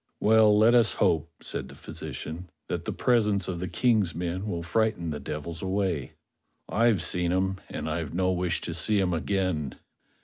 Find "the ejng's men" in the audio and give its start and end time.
3.59-4.47